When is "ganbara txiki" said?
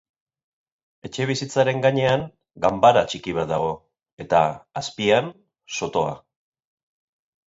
2.65-3.35